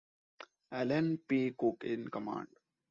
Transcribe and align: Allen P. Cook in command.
Allen 0.79 1.19
P. 1.27 1.51
Cook 1.55 1.83
in 1.83 2.07
command. 2.07 2.47